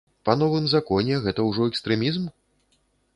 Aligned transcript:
Па 0.27 0.33
новым 0.41 0.65
законе 0.69 1.19
гэта 1.25 1.45
ўжо 1.49 1.67
экстрэмізм? 1.73 2.25